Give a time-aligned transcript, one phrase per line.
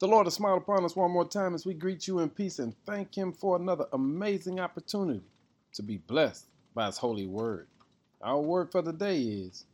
[0.00, 2.58] The Lord has smiled upon us one more time as we greet you in peace
[2.58, 5.20] and thank Him for another amazing opportunity
[5.74, 7.66] to be blessed by His holy word.
[8.22, 9.66] Our word for the day is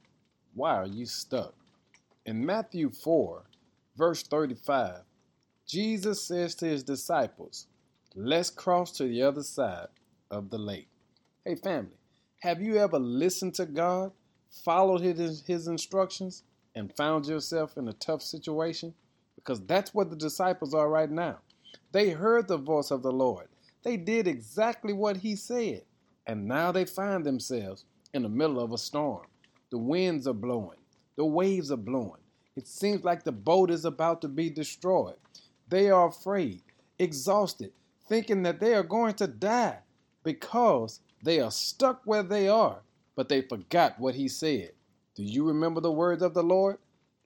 [0.53, 1.55] Why are you stuck?
[2.25, 3.45] In Matthew 4,
[3.97, 5.03] verse 35,
[5.65, 7.69] Jesus says to His disciples,
[8.17, 9.87] Let's cross to the other side
[10.33, 10.89] of the lake.
[11.45, 11.99] Hey, family,
[12.41, 14.11] have you ever listened to God,
[14.65, 16.43] followed His, his instructions,
[16.75, 18.93] and found yourself in a tough situation?
[19.47, 21.39] Because that's what the disciples are right now.
[21.93, 23.47] They heard the voice of the Lord,
[23.85, 25.83] they did exactly what He said,
[26.27, 29.27] and now they find themselves in the middle of a storm.
[29.71, 30.79] The winds are blowing,
[31.17, 32.21] the waves are blowing.
[32.57, 35.17] It seems like the boat is about to be destroyed.
[35.69, 36.63] They are afraid,
[36.99, 37.73] exhausted,
[38.09, 39.79] thinking that they are going to die
[40.25, 42.83] because they are stuck where they are,
[43.15, 44.73] but they forgot what He said.
[45.15, 46.79] Do you remember the words of the Lord?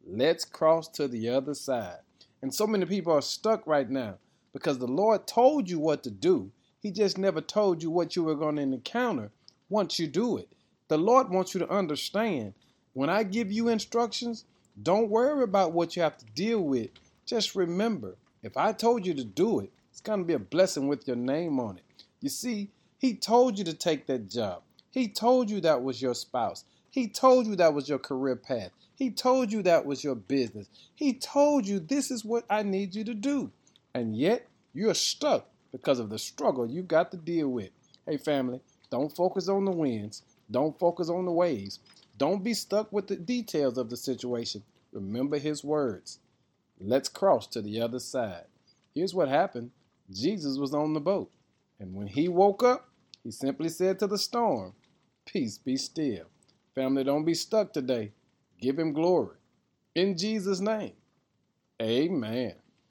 [0.06, 2.00] Let's cross to the other side.
[2.42, 4.18] And so many people are stuck right now
[4.52, 6.50] because the Lord told you what to do.
[6.80, 9.30] He just never told you what you were going to encounter
[9.68, 10.48] once you do it.
[10.88, 12.54] The Lord wants you to understand
[12.92, 14.44] when I give you instructions,
[14.82, 16.90] don't worry about what you have to deal with.
[17.26, 20.88] Just remember, if I told you to do it, it's going to be a blessing
[20.88, 22.04] with your name on it.
[22.20, 24.62] You see, He told you to take that job.
[24.90, 26.64] He told you that was your spouse.
[26.90, 28.70] He told you that was your career path.
[28.94, 30.68] He told you that was your business.
[30.94, 33.50] He told you this is what I need you to do.
[33.94, 37.70] And yet you're stuck because of the struggle you got to deal with.
[38.06, 40.22] Hey, family, don't focus on the winds.
[40.50, 41.78] Don't focus on the waves.
[42.18, 44.62] Don't be stuck with the details of the situation.
[44.92, 46.18] Remember his words.
[46.80, 48.44] Let's cross to the other side.
[48.94, 49.70] Here's what happened
[50.10, 51.30] Jesus was on the boat.
[51.78, 52.88] And when he woke up,
[53.22, 54.74] he simply said to the storm,
[55.24, 56.24] Peace be still.
[56.80, 58.10] Family, don't be stuck today.
[58.58, 59.36] Give him glory.
[59.94, 60.94] In Jesus' name,
[61.82, 62.54] amen.